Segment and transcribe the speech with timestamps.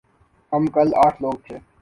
[0.51, 1.55] ہم کل آٹھ لوگ تھے۔